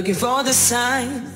[0.00, 1.30] Looking for the sign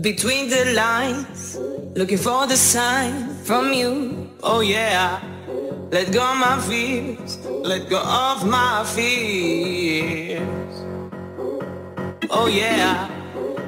[0.00, 1.56] between the lines.
[1.94, 4.28] Looking for the sign from you.
[4.42, 5.22] Oh yeah.
[5.92, 7.38] Let go of my fears.
[7.46, 10.42] Let go of my fears.
[12.30, 13.08] Oh yeah.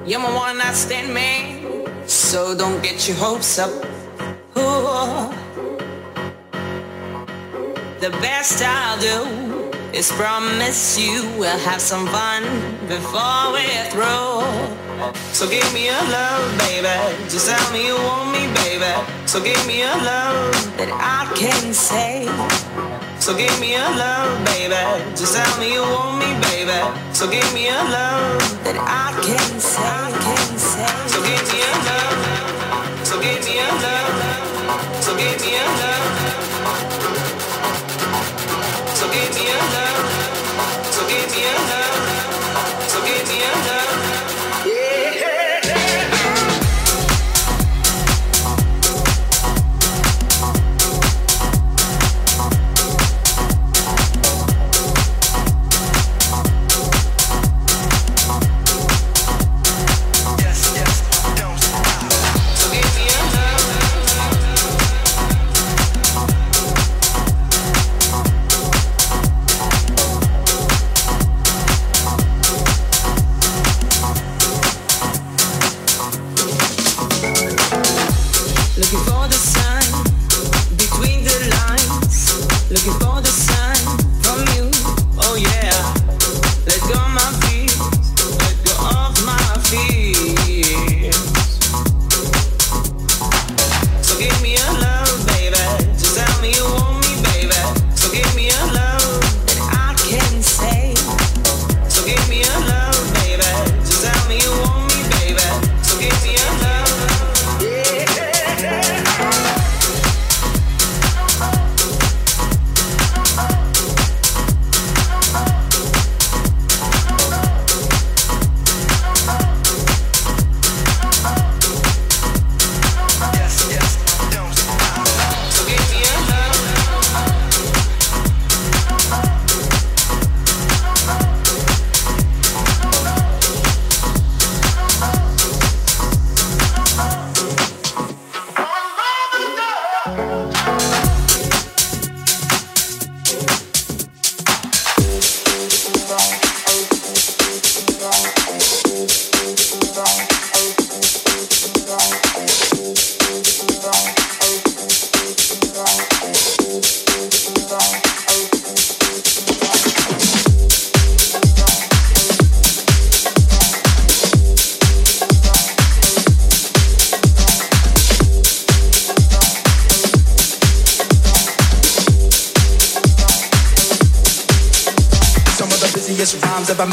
[0.05, 2.09] You're my one night stand man.
[2.09, 3.71] So don't get your hopes up.
[4.59, 5.31] Ooh.
[8.01, 9.52] The best I'll do
[9.93, 12.43] is promise you we'll have some fun
[12.89, 14.41] before we're through.
[15.33, 16.97] So give me a love, baby.
[17.29, 18.93] Just tell me you want me, baby.
[19.27, 22.25] So give me a love that I can say.
[23.21, 24.81] So give me a love, baby.
[25.15, 26.81] Just tell me you want me, baby.
[27.13, 29.83] So give me a love that I can say.
[29.85, 30.89] I can say.
[31.13, 33.07] So give me a love.
[33.07, 34.12] So give me a love.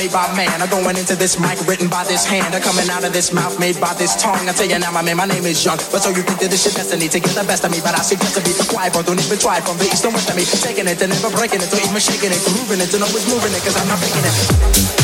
[0.10, 3.04] Made by man are going into this mic written by this hand I'm coming out
[3.04, 4.50] of this mouth made by this tongue.
[4.50, 5.78] I tell you now, my man, my name is Young.
[5.92, 7.94] But so you think that this shit destiny to get the best of me, but
[7.94, 10.36] I suggest to be quiet, but don't even try from the east and west of
[10.36, 10.44] me.
[10.46, 13.54] Taking it and never breaking it, or even shaking it, grooving it, and always moving
[13.54, 14.99] it, cause I'm not faking it.